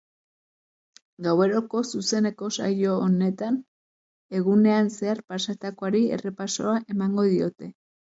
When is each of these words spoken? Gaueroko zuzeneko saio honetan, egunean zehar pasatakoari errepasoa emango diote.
Gaueroko 1.25 1.81
zuzeneko 1.97 2.49
saio 2.55 2.95
honetan, 3.07 3.59
egunean 4.39 4.89
zehar 4.95 5.21
pasatakoari 5.35 6.03
errepasoa 6.19 6.75
emango 6.95 7.27
diote. 7.35 7.71